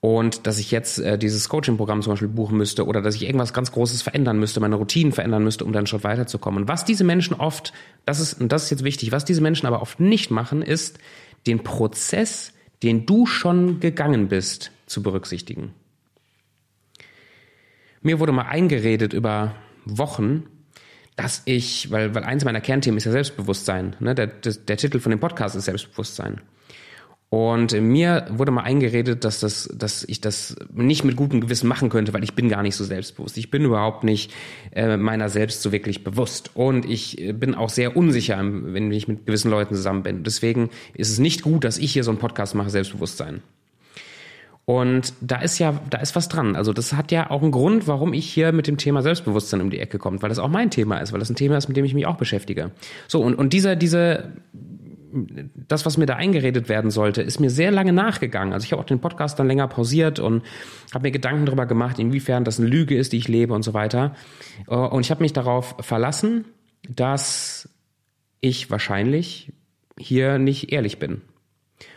und 0.00 0.46
dass 0.46 0.58
ich 0.58 0.70
jetzt 0.70 0.98
äh, 0.98 1.18
dieses 1.18 1.48
Coaching-Programm 1.48 2.00
zum 2.00 2.14
Beispiel 2.14 2.28
buchen 2.28 2.56
müsste 2.56 2.86
oder 2.86 3.02
dass 3.02 3.14
ich 3.14 3.24
irgendwas 3.24 3.52
ganz 3.52 3.70
Großes 3.72 4.00
verändern 4.00 4.38
müsste, 4.38 4.60
meine 4.60 4.76
Routinen 4.76 5.12
verändern 5.12 5.44
müsste, 5.44 5.64
um 5.64 5.72
dann 5.72 5.86
schon 5.86 6.02
weiterzukommen. 6.02 6.62
Und 6.62 6.68
was 6.68 6.86
diese 6.86 7.04
Menschen 7.04 7.34
oft, 7.34 7.74
das 8.06 8.18
ist, 8.18 8.40
und 8.40 8.50
das 8.50 8.64
ist 8.64 8.70
jetzt 8.70 8.84
wichtig, 8.84 9.12
was 9.12 9.26
diese 9.26 9.42
Menschen 9.42 9.66
aber 9.66 9.82
oft 9.82 10.00
nicht 10.00 10.30
machen, 10.30 10.62
ist 10.62 10.98
den 11.46 11.62
Prozess, 11.62 12.52
den 12.82 13.04
du 13.04 13.26
schon 13.26 13.80
gegangen 13.80 14.28
bist, 14.28 14.72
zu 14.86 15.02
berücksichtigen. 15.02 15.74
Mir 18.00 18.18
wurde 18.18 18.32
mal 18.32 18.46
eingeredet 18.46 19.12
über 19.12 19.54
Wochen, 19.84 20.44
dass 21.16 21.42
ich, 21.44 21.90
weil, 21.90 22.14
weil 22.14 22.24
eins 22.24 22.46
meiner 22.46 22.62
Kernthemen 22.62 22.96
ist 22.96 23.04
ja 23.04 23.12
Selbstbewusstsein, 23.12 23.96
ne? 24.00 24.14
der, 24.14 24.28
der, 24.28 24.54
der 24.54 24.76
Titel 24.78 25.00
von 25.00 25.10
dem 25.10 25.20
Podcast 25.20 25.54
ist 25.54 25.66
Selbstbewusstsein. 25.66 26.40
Und 27.30 27.80
mir 27.80 28.26
wurde 28.28 28.50
mal 28.50 28.62
eingeredet, 28.62 29.24
dass 29.24 29.38
das, 29.38 29.70
dass 29.72 30.02
ich 30.02 30.20
das 30.20 30.56
nicht 30.74 31.04
mit 31.04 31.14
gutem 31.14 31.40
Gewissen 31.40 31.68
machen 31.68 31.88
könnte, 31.88 32.12
weil 32.12 32.24
ich 32.24 32.34
bin 32.34 32.48
gar 32.48 32.64
nicht 32.64 32.74
so 32.74 32.82
selbstbewusst. 32.82 33.38
Ich 33.38 33.52
bin 33.52 33.64
überhaupt 33.64 34.02
nicht 34.02 34.32
äh, 34.72 34.96
meiner 34.96 35.28
selbst 35.28 35.62
so 35.62 35.70
wirklich 35.70 36.02
bewusst. 36.02 36.50
Und 36.54 36.84
ich 36.84 37.20
äh, 37.20 37.32
bin 37.32 37.54
auch 37.54 37.68
sehr 37.68 37.96
unsicher, 37.96 38.40
wenn 38.42 38.90
ich 38.90 39.06
mit 39.06 39.26
gewissen 39.26 39.48
Leuten 39.48 39.76
zusammen 39.76 40.02
bin. 40.02 40.24
Deswegen 40.24 40.70
ist 40.94 41.08
es 41.08 41.20
nicht 41.20 41.42
gut, 41.42 41.62
dass 41.62 41.78
ich 41.78 41.92
hier 41.92 42.02
so 42.02 42.10
einen 42.10 42.18
Podcast 42.18 42.56
mache, 42.56 42.70
Selbstbewusstsein. 42.70 43.42
Und 44.64 45.14
da 45.20 45.36
ist 45.36 45.60
ja, 45.60 45.80
da 45.88 45.98
ist 45.98 46.16
was 46.16 46.28
dran. 46.28 46.56
Also 46.56 46.72
das 46.72 46.94
hat 46.94 47.12
ja 47.12 47.30
auch 47.30 47.42
einen 47.42 47.52
Grund, 47.52 47.86
warum 47.86 48.12
ich 48.12 48.28
hier 48.28 48.50
mit 48.50 48.66
dem 48.66 48.76
Thema 48.76 49.02
Selbstbewusstsein 49.02 49.60
um 49.60 49.70
die 49.70 49.78
Ecke 49.78 49.98
komme, 49.98 50.20
weil 50.20 50.30
das 50.30 50.40
auch 50.40 50.48
mein 50.48 50.70
Thema 50.70 50.98
ist, 50.98 51.12
weil 51.12 51.20
das 51.20 51.30
ein 51.30 51.36
Thema 51.36 51.56
ist, 51.56 51.68
mit 51.68 51.76
dem 51.76 51.84
ich 51.84 51.94
mich 51.94 52.06
auch 52.06 52.16
beschäftige. 52.16 52.72
So, 53.06 53.20
und, 53.20 53.36
und 53.36 53.52
dieser, 53.52 53.76
diese, 53.76 54.32
das, 55.54 55.86
was 55.86 55.96
mir 55.96 56.06
da 56.06 56.16
eingeredet 56.16 56.68
werden 56.68 56.90
sollte, 56.90 57.22
ist 57.22 57.40
mir 57.40 57.50
sehr 57.50 57.70
lange 57.70 57.92
nachgegangen. 57.92 58.52
Also 58.52 58.64
ich 58.64 58.72
habe 58.72 58.82
auch 58.82 58.86
den 58.86 59.00
Podcast 59.00 59.38
dann 59.38 59.46
länger 59.46 59.68
pausiert 59.68 60.18
und 60.18 60.42
habe 60.94 61.08
mir 61.08 61.10
Gedanken 61.10 61.46
darüber 61.46 61.66
gemacht, 61.66 61.98
inwiefern 61.98 62.44
das 62.44 62.58
eine 62.58 62.68
Lüge 62.68 62.96
ist, 62.96 63.12
die 63.12 63.18
ich 63.18 63.28
lebe 63.28 63.54
und 63.54 63.62
so 63.62 63.74
weiter. 63.74 64.14
Und 64.66 65.00
ich 65.00 65.10
habe 65.10 65.22
mich 65.22 65.32
darauf 65.32 65.76
verlassen, 65.80 66.44
dass 66.88 67.68
ich 68.40 68.70
wahrscheinlich 68.70 69.52
hier 69.98 70.38
nicht 70.38 70.72
ehrlich 70.72 70.98
bin. 70.98 71.22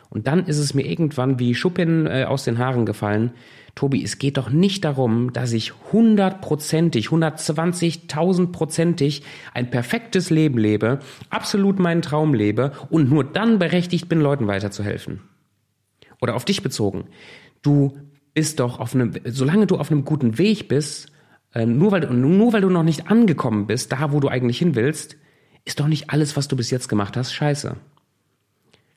Und 0.09 0.27
dann 0.27 0.45
ist 0.45 0.59
es 0.59 0.73
mir 0.73 0.85
irgendwann 0.85 1.39
wie 1.39 1.55
Schuppen 1.55 2.05
äh, 2.05 2.25
aus 2.25 2.43
den 2.43 2.59
Haaren 2.59 2.85
gefallen. 2.85 3.31
Tobi, 3.75 4.03
es 4.03 4.17
geht 4.19 4.37
doch 4.37 4.51
nicht 4.51 4.85
darum, 4.85 5.33
dass 5.33 5.51
ich 5.51 5.73
hundertprozentig, 5.91 7.09
hundertzwanzigtausendprozentig 7.09 9.23
ein 9.53 9.71
perfektes 9.71 10.29
Leben 10.29 10.59
lebe, 10.59 10.99
absolut 11.29 11.79
meinen 11.79 12.03
Traum 12.03 12.35
lebe 12.35 12.73
und 12.89 13.09
nur 13.09 13.23
dann 13.23 13.57
berechtigt 13.57 14.09
bin, 14.09 14.19
Leuten 14.21 14.45
weiterzuhelfen. 14.47 15.21
Oder 16.21 16.35
auf 16.35 16.45
dich 16.45 16.61
bezogen. 16.61 17.05
Du 17.63 17.97
bist 18.35 18.59
doch 18.59 18.79
auf 18.79 18.93
einem, 18.93 19.13
solange 19.25 19.65
du 19.65 19.77
auf 19.77 19.89
einem 19.91 20.05
guten 20.05 20.37
Weg 20.37 20.67
bist, 20.67 21.11
äh, 21.53 21.65
nur 21.65 21.91
weil, 21.91 22.07
nur 22.13 22.53
weil 22.53 22.61
du 22.61 22.69
noch 22.69 22.83
nicht 22.83 23.09
angekommen 23.09 23.65
bist, 23.67 23.91
da 23.91 24.11
wo 24.11 24.19
du 24.19 24.27
eigentlich 24.27 24.59
hin 24.59 24.75
willst, 24.75 25.17
ist 25.65 25.79
doch 25.79 25.87
nicht 25.87 26.11
alles, 26.11 26.37
was 26.37 26.47
du 26.47 26.55
bis 26.55 26.69
jetzt 26.71 26.89
gemacht 26.89 27.17
hast, 27.17 27.33
scheiße. 27.33 27.75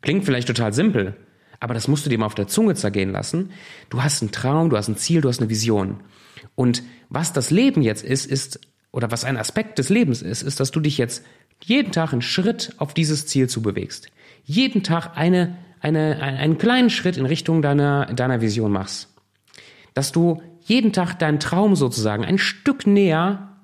Klingt 0.02 0.24
vielleicht 0.24 0.48
total 0.48 0.72
simpel, 0.72 1.16
aber 1.60 1.74
das 1.74 1.88
musst 1.88 2.04
du 2.06 2.10
dir 2.10 2.18
mal 2.18 2.26
auf 2.26 2.34
der 2.34 2.48
Zunge 2.48 2.74
zergehen 2.74 3.10
lassen. 3.10 3.50
Du 3.90 4.02
hast 4.02 4.22
einen 4.22 4.32
Traum, 4.32 4.70
du 4.70 4.76
hast 4.76 4.88
ein 4.88 4.96
Ziel, 4.96 5.20
du 5.20 5.28
hast 5.28 5.40
eine 5.40 5.50
Vision. 5.50 6.00
Und 6.54 6.82
was 7.08 7.32
das 7.32 7.50
Leben 7.50 7.82
jetzt 7.82 8.04
ist, 8.04 8.26
ist, 8.26 8.60
oder 8.92 9.10
was 9.10 9.24
ein 9.24 9.36
Aspekt 9.36 9.78
des 9.78 9.88
Lebens 9.88 10.22
ist, 10.22 10.42
ist, 10.42 10.60
dass 10.60 10.70
du 10.70 10.80
dich 10.80 10.98
jetzt 10.98 11.24
jeden 11.62 11.92
Tag 11.92 12.12
einen 12.12 12.22
Schritt 12.22 12.74
auf 12.78 12.94
dieses 12.94 13.26
Ziel 13.26 13.48
zu 13.48 13.62
bewegst. 13.62 14.08
Jeden 14.44 14.82
Tag 14.82 15.16
eine, 15.16 15.56
eine, 15.80 16.20
einen 16.20 16.58
kleinen 16.58 16.90
Schritt 16.90 17.16
in 17.16 17.26
Richtung 17.26 17.62
deiner, 17.62 18.06
deiner 18.06 18.40
Vision 18.40 18.72
machst. 18.72 19.08
Dass 19.94 20.12
du 20.12 20.42
jeden 20.62 20.92
Tag 20.92 21.18
deinen 21.18 21.40
Traum 21.40 21.76
sozusagen 21.76 22.24
ein 22.24 22.38
Stück 22.38 22.86
näher 22.86 23.56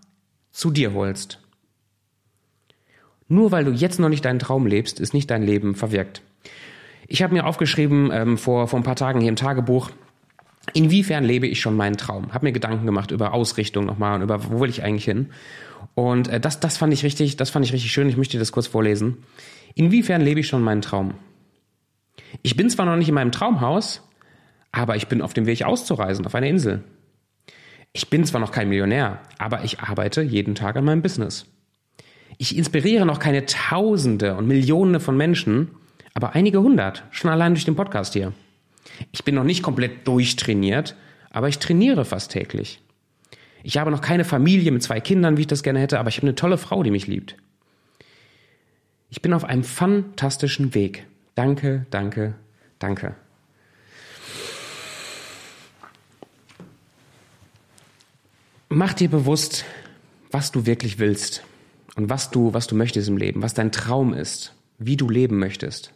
zu 0.50 0.70
dir 0.70 0.94
holst. 0.94 1.40
Nur 3.28 3.50
weil 3.50 3.64
du 3.64 3.72
jetzt 3.72 3.98
noch 3.98 4.08
nicht 4.08 4.24
deinen 4.24 4.38
Traum 4.38 4.66
lebst, 4.66 5.00
ist 5.00 5.14
nicht 5.14 5.30
dein 5.30 5.42
Leben 5.42 5.74
verwirkt. 5.74 6.22
Ich 7.08 7.22
habe 7.22 7.34
mir 7.34 7.46
aufgeschrieben 7.46 8.10
ähm, 8.12 8.38
vor, 8.38 8.68
vor 8.68 8.78
ein 8.78 8.84
paar 8.84 8.96
Tagen 8.96 9.20
hier 9.20 9.28
im 9.28 9.36
Tagebuch, 9.36 9.90
inwiefern 10.72 11.24
lebe 11.24 11.46
ich 11.46 11.60
schon 11.60 11.76
meinen 11.76 11.96
Traum? 11.96 12.32
Habe 12.32 12.46
mir 12.46 12.52
Gedanken 12.52 12.86
gemacht 12.86 13.10
über 13.10 13.34
Ausrichtung 13.34 13.84
nochmal 13.84 14.16
und 14.16 14.22
über 14.22 14.50
wo 14.50 14.60
will 14.60 14.70
ich 14.70 14.82
eigentlich 14.82 15.04
hin? 15.04 15.30
Und 15.94 16.28
äh, 16.28 16.40
das, 16.40 16.60
das 16.60 16.76
fand 16.76 16.92
ich 16.92 17.02
richtig, 17.04 17.36
das 17.36 17.50
fand 17.50 17.64
ich 17.64 17.72
richtig 17.72 17.92
schön. 17.92 18.08
Ich 18.08 18.16
möchte 18.16 18.32
dir 18.32 18.38
das 18.38 18.52
kurz 18.52 18.66
vorlesen. 18.66 19.18
Inwiefern 19.74 20.22
lebe 20.22 20.40
ich 20.40 20.48
schon 20.48 20.62
meinen 20.62 20.82
Traum? 20.82 21.14
Ich 22.42 22.56
bin 22.56 22.70
zwar 22.70 22.86
noch 22.86 22.96
nicht 22.96 23.08
in 23.08 23.14
meinem 23.14 23.32
Traumhaus, 23.32 24.02
aber 24.70 24.96
ich 24.96 25.08
bin 25.08 25.22
auf 25.22 25.34
dem 25.34 25.46
Weg 25.46 25.64
auszureisen 25.64 26.24
auf 26.26 26.34
einer 26.34 26.46
Insel. 26.46 26.84
Ich 27.92 28.08
bin 28.08 28.24
zwar 28.24 28.40
noch 28.40 28.52
kein 28.52 28.68
Millionär, 28.68 29.20
aber 29.38 29.64
ich 29.64 29.80
arbeite 29.80 30.22
jeden 30.22 30.54
Tag 30.54 30.76
an 30.76 30.84
meinem 30.84 31.02
Business. 31.02 31.46
Ich 32.38 32.56
inspiriere 32.56 33.04
noch 33.04 33.18
keine 33.18 33.44
Tausende 33.44 34.34
und 34.34 34.48
Millionen 34.48 34.98
von 34.98 35.16
Menschen, 35.16 35.72
aber 36.14 36.34
einige 36.34 36.60
hundert, 36.60 37.04
schon 37.10 37.30
allein 37.30 37.54
durch 37.54 37.64
den 37.64 37.76
Podcast 37.76 38.12
hier. 38.12 38.32
Ich 39.12 39.24
bin 39.24 39.34
noch 39.34 39.44
nicht 39.44 39.62
komplett 39.62 40.06
durchtrainiert, 40.06 40.96
aber 41.30 41.48
ich 41.48 41.58
trainiere 41.58 42.04
fast 42.04 42.32
täglich. 42.32 42.80
Ich 43.62 43.78
habe 43.78 43.90
noch 43.90 44.00
keine 44.00 44.24
Familie 44.24 44.72
mit 44.72 44.82
zwei 44.82 45.00
Kindern, 45.00 45.36
wie 45.36 45.42
ich 45.42 45.46
das 45.46 45.62
gerne 45.62 45.80
hätte, 45.80 45.98
aber 45.98 46.08
ich 46.08 46.16
habe 46.16 46.26
eine 46.26 46.34
tolle 46.34 46.58
Frau, 46.58 46.82
die 46.82 46.90
mich 46.90 47.06
liebt. 47.06 47.36
Ich 49.08 49.22
bin 49.22 49.32
auf 49.32 49.44
einem 49.44 49.64
fantastischen 49.64 50.74
Weg. 50.74 51.06
Danke, 51.34 51.86
danke, 51.90 52.34
danke. 52.78 53.14
mach 58.72 58.94
dir 58.94 59.08
bewusst, 59.08 59.64
was 60.30 60.50
du 60.50 60.66
wirklich 60.66 60.98
willst 60.98 61.44
und 61.96 62.08
was 62.08 62.30
du, 62.30 62.54
was 62.54 62.66
du 62.66 62.74
möchtest 62.74 63.08
im 63.08 63.16
Leben, 63.16 63.42
was 63.42 63.54
dein 63.54 63.72
Traum 63.72 64.14
ist, 64.14 64.54
wie 64.78 64.96
du 64.96 65.08
leben 65.08 65.38
möchtest. 65.38 65.92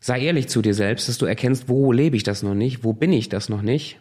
Sei 0.00 0.20
ehrlich 0.20 0.48
zu 0.48 0.62
dir 0.62 0.74
selbst, 0.74 1.08
dass 1.08 1.18
du 1.18 1.26
erkennst, 1.26 1.68
wo 1.68 1.92
lebe 1.92 2.16
ich 2.16 2.22
das 2.22 2.42
noch 2.42 2.54
nicht, 2.54 2.84
wo 2.84 2.92
bin 2.92 3.12
ich 3.12 3.28
das 3.28 3.48
noch 3.48 3.62
nicht 3.62 4.00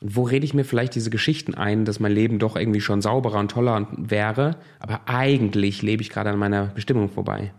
wo 0.00 0.22
rede 0.24 0.44
ich 0.44 0.54
mir 0.54 0.64
vielleicht 0.64 0.94
diese 0.94 1.10
Geschichten 1.10 1.54
ein, 1.54 1.84
dass 1.84 2.00
mein 2.00 2.12
Leben 2.12 2.38
doch 2.38 2.56
irgendwie 2.56 2.80
schon 2.80 3.00
sauberer 3.00 3.38
und 3.38 3.50
toller 3.50 3.86
wäre, 3.96 4.56
aber 4.78 5.02
eigentlich 5.06 5.82
lebe 5.82 6.02
ich 6.02 6.10
gerade 6.10 6.30
an 6.30 6.38
meiner 6.38 6.66
Bestimmung 6.66 7.08
vorbei. 7.08 7.52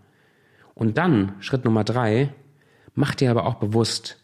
Und 0.76 0.98
dann, 0.98 1.34
Schritt 1.40 1.66
Nummer 1.66 1.84
drei, 1.84 2.30
mach 2.94 3.16
dir 3.16 3.32
aber 3.32 3.48
auch 3.48 3.56
bewusst, 3.56 4.24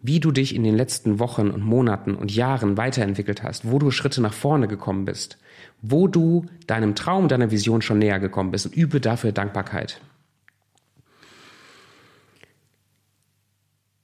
wie 0.00 0.20
du 0.20 0.30
dich 0.30 0.54
in 0.54 0.62
den 0.62 0.76
letzten 0.76 1.18
Wochen 1.18 1.50
und 1.50 1.64
Monaten 1.64 2.14
und 2.14 2.32
Jahren 2.32 2.76
weiterentwickelt 2.76 3.42
hast, 3.42 3.68
wo 3.68 3.80
du 3.80 3.90
Schritte 3.90 4.22
nach 4.22 4.32
vorne 4.32 4.68
gekommen 4.68 5.04
bist, 5.04 5.38
wo 5.82 6.06
du 6.06 6.46
deinem 6.68 6.94
Traum, 6.94 7.26
deiner 7.26 7.50
Vision 7.50 7.82
schon 7.82 7.98
näher 7.98 8.20
gekommen 8.20 8.52
bist 8.52 8.66
und 8.66 8.76
übe 8.76 9.00
dafür 9.00 9.32
Dankbarkeit. 9.32 10.00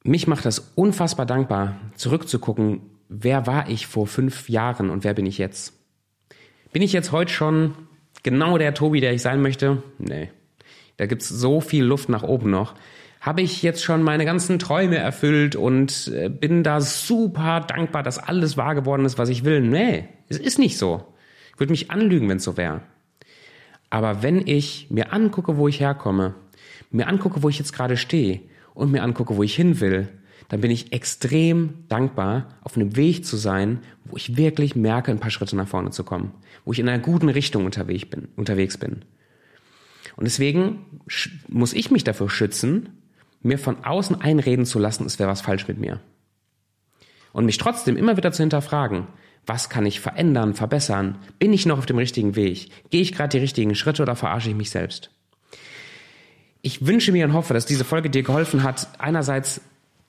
Mich 0.05 0.27
macht 0.27 0.45
das 0.45 0.73
unfassbar 0.75 1.27
dankbar, 1.27 1.77
zurückzugucken, 1.97 2.83
wer 3.09 3.47
war 3.47 3.69
ich 3.69 3.87
vor 3.87 4.07
fünf 4.07 4.49
Jahren 4.49 4.91
und 4.91 5.03
wer 5.03 5.15
bin 5.15 5.27
ich 5.27 5.39
jetzt? 5.39 5.73
Bin 6.73 6.83
ich 6.83 6.93
jetzt 6.93 7.11
heute 7.11 7.33
schon 7.33 7.75
genau 8.23 8.59
der 8.59 8.75
Tobi, 8.75 9.01
der 9.01 9.15
ich 9.15 9.23
sein 9.23 9.43
möchte? 9.43 9.83
Nee. 9.99 10.31
Da 10.99 11.07
gibt's 11.07 11.29
so 11.29 11.61
viel 11.61 11.85
Luft 11.85 12.09
nach 12.09 12.23
oben 12.23 12.51
noch 12.51 12.75
habe 13.25 13.41
ich 13.41 13.63
jetzt 13.63 13.83
schon 13.83 14.03
meine 14.03 14.27
ganzen 14.27 14.59
Träume 14.59 14.99
erfüllt 14.99 15.57
und 15.57 16.13
äh, 16.15 16.29
bin 16.29 16.63
da 16.63 16.83
super 16.83 17.61
dankbar, 17.61 18.03
dass 18.03 18.19
alles 18.19 18.59
wahr 18.59 18.75
geworden 18.75 19.07
ist, 19.07 19.17
was 19.17 19.31
ich 19.31 19.45
will. 19.45 19.63
Nee, 19.63 20.09
es 20.29 20.37
ist 20.37 20.59
nicht 20.59 20.77
so. 20.77 21.07
Ich 21.55 21.59
würde 21.59 21.71
mich 21.71 21.91
anlügen, 21.91 22.29
wenn 22.29 22.37
es 22.37 22.45
so 22.45 22.59
wäre. 22.59 22.83
Aber 23.89 24.23
wenn 24.23 24.47
ich 24.47 24.89
mir 24.91 25.15
angucke, 25.15 25.57
wo 25.57 25.69
ich 25.69 25.81
herkomme, 25.81 26.35
mir 26.91 27.09
angucke, 27.09 27.43
wo 27.43 27.49
ich 27.49 27.59
jetzt 27.59 27.73
gerade 27.73 27.97
stehe 27.97 28.43
und 28.75 28.93
mir 28.93 29.03
angucke, 29.03 29.37
wo 29.37 29.43
ich 29.43 29.55
hin 29.55 29.81
will, 29.81 30.09
dann 30.49 30.61
bin 30.61 30.71
ich 30.71 30.93
extrem 30.93 31.85
dankbar, 31.89 32.59
auf 32.63 32.77
einem 32.77 32.97
Weg 32.97 33.25
zu 33.25 33.37
sein, 33.37 33.81
wo 34.05 34.17
ich 34.17 34.37
wirklich 34.37 34.77
merke, 34.77 35.11
ein 35.11 35.21
paar 35.21 35.31
Schritte 35.31 35.57
nach 35.57 35.69
vorne 35.69 35.91
zu 35.91 36.05
kommen, 36.05 36.33
wo 36.65 36.73
ich 36.73 36.79
in 36.79 36.89
einer 36.89 37.03
guten 37.03 37.29
Richtung 37.29 37.65
unterwegs 37.65 38.07
bin. 38.07 38.29
Unterwegs 38.37 38.77
bin. 38.77 39.05
Und 40.17 40.25
deswegen 40.25 41.01
muss 41.49 41.73
ich 41.73 41.91
mich 41.91 42.05
dafür 42.05 42.29
schützen, 42.29 42.91
mir 43.43 43.59
von 43.59 43.85
außen 43.85 44.21
einreden 44.21 44.67
zu 44.67 44.79
lassen, 44.79 45.07
es 45.07 45.19
wäre 45.19 45.31
was 45.31 45.41
falsch 45.41 45.67
mit 45.67 45.79
mir. 45.79 46.01
Und 47.33 47.47
mich 47.47 47.59
trotzdem 47.59 47.97
immer 47.97 48.17
wieder 48.17 48.33
zu 48.33 48.43
hinterfragen, 48.43 49.07
was 49.47 49.69
kann 49.69 49.85
ich 49.85 50.01
verändern, 50.01 50.55
verbessern? 50.55 51.19
Bin 51.39 51.53
ich 51.53 51.67
noch 51.67 51.79
auf 51.79 51.87
dem 51.87 51.99
richtigen 51.99 52.37
Weg? 52.37 52.71
Gehe 52.91 53.03
ich 53.03 53.13
gerade 53.13 53.31
die 53.31 53.43
richtigen 53.43 53.75
Schritte 53.75 54.03
oder 54.03 54.17
verarsche 54.17 54.51
ich 54.51 54.55
mich 54.55 54.71
selbst? 54.71 55.11
Ich 56.67 56.87
wünsche 56.87 57.13
mir 57.13 57.27
und 57.27 57.35
hoffe, 57.35 57.53
dass 57.53 57.67
diese 57.67 57.85
Folge 57.85 58.09
dir 58.09 58.23
geholfen 58.23 58.63
hat, 58.63 58.89
einerseits 58.99 59.61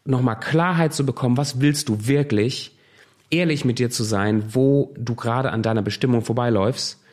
nochmal 0.06 0.40
Klarheit 0.40 0.94
zu 0.94 1.06
bekommen, 1.06 1.36
was 1.36 1.60
willst 1.60 1.90
du 1.90 2.08
wirklich, 2.08 2.72
ehrlich 3.30 3.66
mit 3.66 3.78
dir 3.78 3.90
zu 3.90 4.06
sein, 4.06 4.56
wo 4.56 4.94
du 4.98 5.16
gerade 5.16 5.52
an 5.52 5.64
deiner 5.64 5.82
Bestimmung 5.82 6.22
vorbeiläufst 6.22 7.04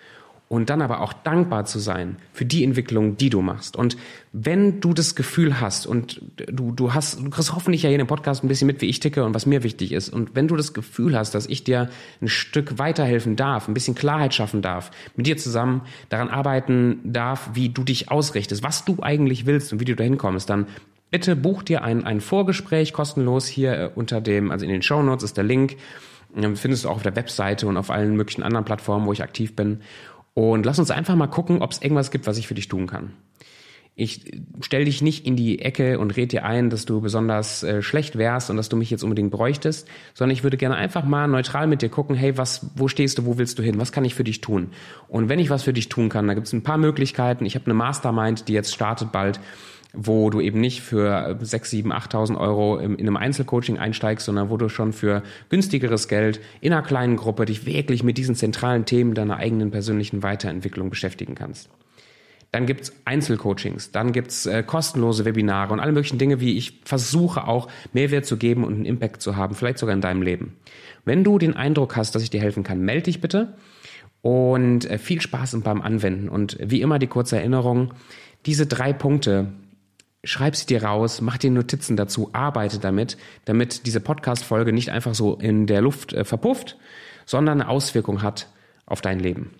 und 0.52 0.68
dann 0.68 0.82
aber 0.82 1.00
auch 1.00 1.14
dankbar 1.14 1.64
zu 1.64 1.78
sein 1.78 2.16
für 2.34 2.44
die 2.44 2.62
Entwicklung, 2.62 3.16
die 3.16 3.30
du 3.30 3.40
machst. 3.40 3.74
Und 3.74 3.96
wenn 4.34 4.82
du 4.82 4.92
das 4.92 5.14
Gefühl 5.14 5.62
hast 5.62 5.86
und 5.86 6.20
du, 6.36 6.72
du 6.72 6.92
hast, 6.92 7.20
du 7.20 7.30
kriegst 7.30 7.54
hoffentlich 7.54 7.84
ja 7.84 7.88
hier 7.88 7.94
in 7.94 8.04
dem 8.04 8.06
Podcast 8.06 8.44
ein 8.44 8.48
bisschen 8.48 8.66
mit, 8.66 8.82
wie 8.82 8.86
ich 8.86 9.00
ticke 9.00 9.24
und 9.24 9.34
was 9.34 9.46
mir 9.46 9.62
wichtig 9.62 9.92
ist. 9.92 10.10
Und 10.10 10.34
wenn 10.34 10.48
du 10.48 10.56
das 10.56 10.74
Gefühl 10.74 11.16
hast, 11.16 11.34
dass 11.34 11.46
ich 11.46 11.64
dir 11.64 11.88
ein 12.20 12.28
Stück 12.28 12.78
weiterhelfen 12.78 13.34
darf, 13.34 13.66
ein 13.66 13.72
bisschen 13.72 13.94
Klarheit 13.94 14.34
schaffen 14.34 14.60
darf, 14.60 14.90
mit 15.16 15.26
dir 15.26 15.38
zusammen 15.38 15.80
daran 16.10 16.28
arbeiten 16.28 17.00
darf, 17.02 17.48
wie 17.54 17.70
du 17.70 17.82
dich 17.82 18.10
ausrichtest, 18.10 18.62
was 18.62 18.84
du 18.84 18.98
eigentlich 19.00 19.46
willst 19.46 19.72
und 19.72 19.80
wie 19.80 19.86
du 19.86 19.96
da 19.96 20.04
hinkommst, 20.04 20.50
dann 20.50 20.66
bitte 21.10 21.34
buch 21.34 21.62
dir 21.62 21.82
ein, 21.82 22.04
ein 22.04 22.20
Vorgespräch 22.20 22.92
kostenlos 22.92 23.46
hier 23.46 23.72
äh, 23.72 23.90
unter 23.94 24.20
dem, 24.20 24.50
also 24.50 24.66
in 24.66 24.70
den 24.70 24.82
Show 24.82 25.02
Notes 25.02 25.24
ist 25.24 25.38
der 25.38 25.44
Link. 25.44 25.78
Findest 26.34 26.84
du 26.84 26.88
auch 26.88 26.96
auf 26.96 27.02
der 27.02 27.14
Webseite 27.14 27.66
und 27.66 27.76
auf 27.76 27.90
allen 27.90 28.16
möglichen 28.16 28.42
anderen 28.42 28.64
Plattformen, 28.64 29.06
wo 29.06 29.12
ich 29.12 29.22
aktiv 29.22 29.54
bin. 29.54 29.80
Und 30.34 30.64
lass 30.64 30.78
uns 30.78 30.90
einfach 30.90 31.14
mal 31.14 31.26
gucken, 31.26 31.60
ob 31.60 31.72
es 31.72 31.82
irgendwas 31.82 32.10
gibt, 32.10 32.26
was 32.26 32.38
ich 32.38 32.46
für 32.46 32.54
dich 32.54 32.68
tun 32.68 32.86
kann. 32.86 33.12
Ich 33.94 34.40
stell 34.62 34.86
dich 34.86 35.02
nicht 35.02 35.26
in 35.26 35.36
die 35.36 35.58
Ecke 35.60 35.98
und 35.98 36.16
red 36.16 36.32
dir 36.32 36.46
ein, 36.46 36.70
dass 36.70 36.86
du 36.86 37.02
besonders 37.02 37.62
äh, 37.62 37.82
schlecht 37.82 38.16
wärst 38.16 38.48
und 38.48 38.56
dass 38.56 38.70
du 38.70 38.76
mich 38.78 38.90
jetzt 38.90 39.02
unbedingt 39.02 39.30
bräuchtest, 39.30 39.86
sondern 40.14 40.34
ich 40.34 40.42
würde 40.42 40.56
gerne 40.56 40.76
einfach 40.76 41.04
mal 41.04 41.28
neutral 41.28 41.66
mit 41.66 41.82
dir 41.82 41.90
gucken, 41.90 42.16
hey, 42.16 42.38
was, 42.38 42.70
wo 42.74 42.88
stehst 42.88 43.18
du, 43.18 43.26
wo 43.26 43.36
willst 43.36 43.58
du 43.58 43.62
hin, 43.62 43.78
was 43.78 43.92
kann 43.92 44.06
ich 44.06 44.14
für 44.14 44.24
dich 44.24 44.40
tun? 44.40 44.70
Und 45.08 45.28
wenn 45.28 45.38
ich 45.38 45.50
was 45.50 45.64
für 45.64 45.74
dich 45.74 45.90
tun 45.90 46.08
kann, 46.08 46.26
da 46.26 46.32
gibt 46.32 46.46
es 46.46 46.54
ein 46.54 46.62
paar 46.62 46.78
Möglichkeiten. 46.78 47.44
Ich 47.44 47.54
habe 47.54 47.66
eine 47.66 47.74
Mastermind, 47.74 48.48
die 48.48 48.54
jetzt 48.54 48.72
startet 48.72 49.12
bald 49.12 49.40
wo 49.92 50.30
du 50.30 50.40
eben 50.40 50.60
nicht 50.60 50.82
für 50.82 51.36
6, 51.40 51.70
7, 51.70 51.92
8.000 51.92 52.38
Euro 52.38 52.78
in 52.78 52.98
einem 52.98 53.16
Einzelcoaching 53.16 53.78
einsteigst, 53.78 54.26
sondern 54.26 54.50
wo 54.50 54.56
du 54.56 54.68
schon 54.68 54.92
für 54.92 55.22
günstigeres 55.48 56.08
Geld 56.08 56.40
in 56.60 56.72
einer 56.72 56.82
kleinen 56.82 57.16
Gruppe 57.16 57.44
dich 57.44 57.66
wirklich 57.66 58.02
mit 58.02 58.18
diesen 58.18 58.34
zentralen 58.34 58.84
Themen 58.84 59.14
deiner 59.14 59.36
eigenen 59.36 59.70
persönlichen 59.70 60.22
Weiterentwicklung 60.22 60.90
beschäftigen 60.90 61.34
kannst. 61.34 61.68
Dann 62.52 62.66
gibt's 62.66 62.92
Einzelcoachings, 63.06 63.92
dann 63.92 64.12
gibt's 64.12 64.44
äh, 64.44 64.62
kostenlose 64.62 65.24
Webinare 65.24 65.72
und 65.72 65.80
alle 65.80 65.92
möglichen 65.92 66.18
Dinge, 66.18 66.38
wie 66.40 66.58
ich 66.58 66.80
versuche 66.84 67.48
auch 67.48 67.68
Mehrwert 67.94 68.26
zu 68.26 68.36
geben 68.36 68.64
und 68.64 68.74
einen 68.74 68.84
Impact 68.84 69.22
zu 69.22 69.36
haben, 69.36 69.54
vielleicht 69.54 69.78
sogar 69.78 69.94
in 69.94 70.02
deinem 70.02 70.20
Leben. 70.20 70.56
Wenn 71.06 71.24
du 71.24 71.38
den 71.38 71.56
Eindruck 71.56 71.96
hast, 71.96 72.14
dass 72.14 72.22
ich 72.22 72.28
dir 72.28 72.42
helfen 72.42 72.62
kann, 72.62 72.80
melde 72.80 73.04
dich 73.04 73.22
bitte 73.22 73.54
und 74.20 74.88
äh, 74.88 74.98
viel 74.98 75.22
Spaß 75.22 75.58
beim 75.62 75.80
Anwenden. 75.80 76.28
Und 76.28 76.58
wie 76.60 76.82
immer 76.82 76.98
die 76.98 77.06
kurze 77.06 77.38
Erinnerung, 77.38 77.94
diese 78.44 78.66
drei 78.66 78.92
Punkte, 78.92 79.48
schreib 80.24 80.56
sie 80.56 80.66
dir 80.66 80.84
raus, 80.84 81.20
mach 81.20 81.38
dir 81.38 81.50
Notizen 81.50 81.96
dazu, 81.96 82.30
arbeite 82.32 82.78
damit, 82.78 83.16
damit 83.44 83.86
diese 83.86 84.00
Podcast-Folge 84.00 84.72
nicht 84.72 84.90
einfach 84.90 85.14
so 85.14 85.34
in 85.34 85.66
der 85.66 85.80
Luft 85.80 86.12
äh, 86.12 86.24
verpufft, 86.24 86.76
sondern 87.26 87.60
eine 87.60 87.70
Auswirkung 87.70 88.22
hat 88.22 88.48
auf 88.86 89.00
dein 89.00 89.18
Leben. 89.18 89.50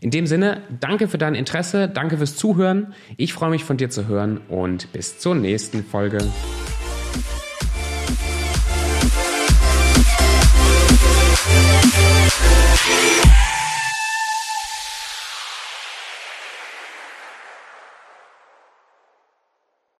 In 0.00 0.10
dem 0.10 0.26
Sinne, 0.26 0.62
danke 0.80 1.08
für 1.08 1.18
dein 1.18 1.34
Interesse, 1.34 1.88
danke 1.88 2.18
fürs 2.18 2.36
Zuhören. 2.36 2.92
Ich 3.16 3.32
freue 3.32 3.50
mich 3.50 3.64
von 3.64 3.76
dir 3.76 3.88
zu 3.88 4.06
hören 4.06 4.38
und 4.48 4.92
bis 4.92 5.18
zur 5.18 5.34
nächsten 5.34 5.84
Folge. 5.84 6.18